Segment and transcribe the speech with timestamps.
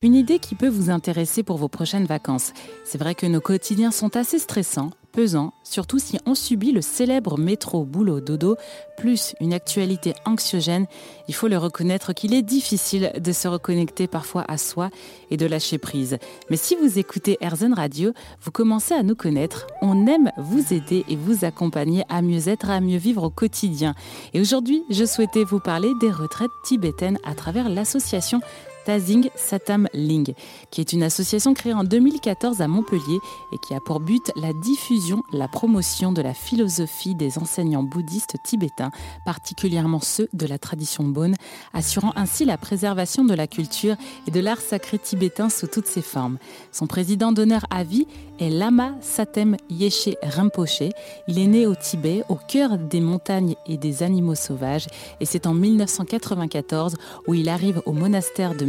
[0.00, 2.54] Une idée qui peut vous intéresser pour vos prochaines vacances.
[2.86, 7.36] C'est vrai que nos quotidiens sont assez stressants, pesants, surtout si on subit le célèbre
[7.36, 8.56] métro boulot dodo,
[8.96, 10.86] plus une actualité anxiogène.
[11.28, 14.88] Il faut le reconnaître qu'il est difficile de se reconnecter parfois à soi
[15.30, 16.16] et de lâcher prise.
[16.48, 19.66] Mais si vous écoutez RZN Radio, vous commencez à nous connaître.
[19.82, 23.94] On aime vous aider et vous accompagner à mieux être, à mieux vivre au quotidien.
[24.32, 28.40] Et aujourd'hui, je souhaitais vous parler des retraites tibétaines à travers l'association
[28.86, 30.32] Tazing Satam Ling,
[30.70, 33.18] qui est une association créée en 2014 à Montpellier
[33.52, 38.36] et qui a pour but la diffusion, la promotion de la philosophie des enseignants bouddhistes
[38.44, 38.92] tibétains,
[39.24, 41.34] particulièrement ceux de la tradition Bon,
[41.74, 43.96] assurant ainsi la préservation de la culture
[44.28, 46.38] et de l'art sacré tibétain sous toutes ses formes.
[46.70, 48.06] Son président d'honneur à vie
[48.38, 50.84] est Lama Satem Yeshe Rinpoche.
[51.26, 54.86] Il est né au Tibet, au cœur des montagnes et des animaux sauvages,
[55.20, 56.94] et c'est en 1994
[57.26, 58.64] où il arrive au monastère de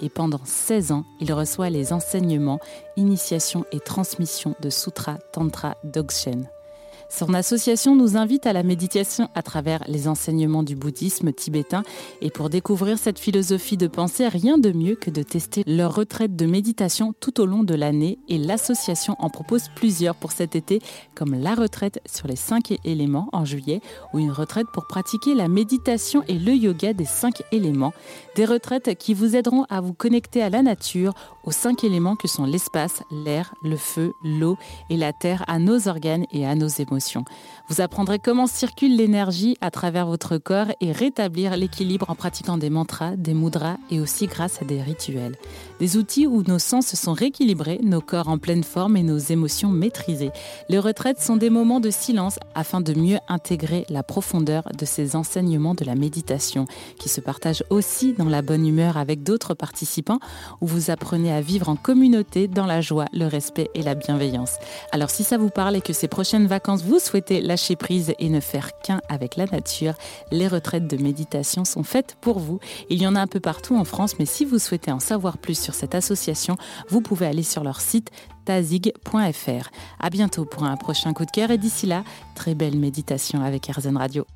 [0.00, 2.60] et pendant 16 ans, il reçoit les enseignements,
[2.96, 6.48] initiation et transmission de Sutra Tantra Dzogchen.
[7.10, 11.82] Son association nous invite à la méditation à travers les enseignements du bouddhisme tibétain.
[12.20, 16.36] Et pour découvrir cette philosophie de pensée, rien de mieux que de tester leur retraite
[16.36, 18.18] de méditation tout au long de l'année.
[18.28, 20.80] Et l'association en propose plusieurs pour cet été
[21.14, 23.80] comme la retraite sur les cinq éléments en juillet
[24.12, 27.94] ou une retraite pour pratiquer la méditation et le yoga des cinq éléments,
[28.36, 31.14] des retraites qui vous aideront à vous connecter à la nature,
[31.44, 34.58] aux cinq éléments que sont l'espace, l'air, le feu, l'eau
[34.90, 36.97] et la terre, à nos organes et à nos émotions.
[37.68, 42.70] Vous apprendrez comment circule l'énergie à travers votre corps et rétablir l'équilibre en pratiquant des
[42.70, 45.36] mantras, des mudras et aussi grâce à des rituels.
[45.78, 49.68] Des outils où nos sens sont rééquilibrés, nos corps en pleine forme et nos émotions
[49.68, 50.32] maîtrisées.
[50.68, 55.14] Les retraites sont des moments de silence afin de mieux intégrer la profondeur de ces
[55.14, 56.66] enseignements de la méditation
[56.98, 60.18] qui se partagent aussi dans la bonne humeur avec d'autres participants
[60.60, 64.56] où vous apprenez à vivre en communauté dans la joie, le respect et la bienveillance.
[64.90, 68.28] Alors si ça vous parle et que ces prochaines vacances vous souhaitez lâcher prise et
[68.30, 69.94] ne faire qu'un avec la nature,
[70.32, 72.58] les retraites de méditation sont faites pour vous.
[72.90, 75.38] Il y en a un peu partout en France, mais si vous souhaitez en savoir
[75.38, 76.56] plus cette association,
[76.88, 78.10] vous pouvez aller sur leur site
[78.44, 79.70] tazig.fr.
[80.00, 83.66] À bientôt pour un prochain coup de cœur et d'ici là, très belle méditation avec
[83.66, 84.26] RZN Radio.